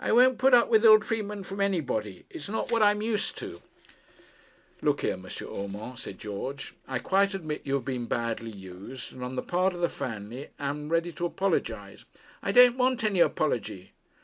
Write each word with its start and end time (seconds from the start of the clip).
'I 0.00 0.10
won't 0.10 0.38
put 0.38 0.54
up 0.54 0.68
with 0.68 0.84
ill 0.84 0.98
treatment 0.98 1.46
from 1.46 1.60
anybody. 1.60 2.24
It's 2.28 2.48
not 2.48 2.72
what 2.72 2.82
I'm 2.82 3.00
used 3.00 3.38
to.' 3.38 3.62
'Look 4.80 5.02
here, 5.02 5.12
M. 5.12 5.24
Urmand,' 5.24 6.00
said 6.00 6.18
George. 6.18 6.74
'I 6.88 6.98
quite 6.98 7.32
admit 7.32 7.62
you 7.64 7.74
have 7.74 7.84
been 7.84 8.06
badly 8.06 8.50
used; 8.50 9.12
and, 9.12 9.22
on 9.22 9.36
the 9.36 9.40
part 9.40 9.72
of 9.72 9.80
the 9.80 9.88
family, 9.88 10.48
I 10.58 10.66
am 10.70 10.88
ready 10.88 11.12
to 11.12 11.26
apologise.' 11.26 12.04
'I 12.42 12.50
don't 12.50 12.76
want 12.76 13.04
any 13.04 13.20
apology.' 13.20 13.92